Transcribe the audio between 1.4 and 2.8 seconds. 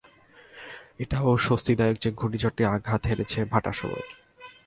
স্বস্তিদায়ক যে ঘূর্ণিঝড়টি